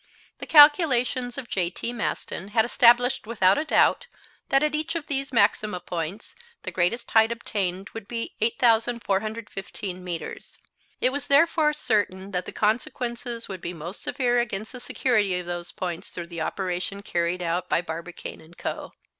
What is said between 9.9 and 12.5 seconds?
metres. It was therefore certain that